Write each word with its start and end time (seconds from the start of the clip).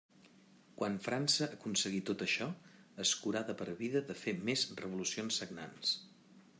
Quan 0.79 0.95
França 1.07 1.49
aconseguí 1.57 1.99
tot 2.11 2.23
això, 2.27 2.47
es 3.05 3.13
curà 3.25 3.45
de 3.51 3.57
per 3.63 3.69
vida 3.83 4.05
de 4.09 4.17
fer 4.23 4.35
més 4.49 4.65
revolucions 4.83 5.43
sagnants. 5.43 5.97